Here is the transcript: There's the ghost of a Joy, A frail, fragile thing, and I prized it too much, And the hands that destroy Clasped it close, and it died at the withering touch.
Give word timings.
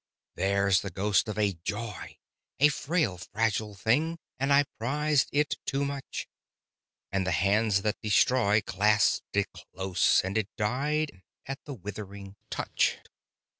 There's 0.33 0.81
the 0.81 0.89
ghost 0.89 1.27
of 1.27 1.37
a 1.37 1.53
Joy, 1.53 2.17
A 2.59 2.69
frail, 2.69 3.19
fragile 3.19 3.75
thing, 3.75 4.17
and 4.39 4.51
I 4.51 4.65
prized 4.79 5.29
it 5.31 5.57
too 5.67 5.85
much, 5.85 6.27
And 7.11 7.23
the 7.27 7.29
hands 7.29 7.83
that 7.83 8.01
destroy 8.01 8.61
Clasped 8.61 9.37
it 9.37 9.49
close, 9.51 10.21
and 10.23 10.39
it 10.39 10.49
died 10.57 11.21
at 11.45 11.63
the 11.65 11.75
withering 11.75 12.35
touch. 12.49 12.97